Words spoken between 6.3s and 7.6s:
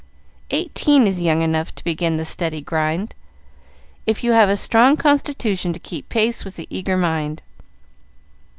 with the eager mind.